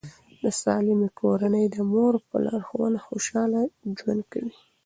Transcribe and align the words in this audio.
د 0.43 0.45
سالمې 0.61 1.09
کورنۍ 1.19 1.65
د 1.75 1.77
مور 1.91 2.13
په 2.27 2.35
لارښوونه 2.45 2.99
خوشاله 3.07 3.61
ژوند 3.99 4.21
کوي. 4.31 4.53